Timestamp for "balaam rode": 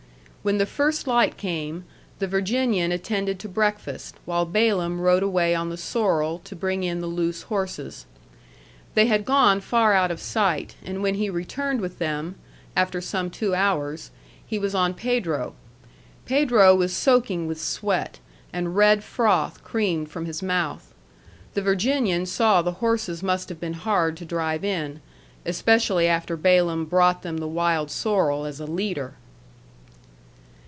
4.43-5.21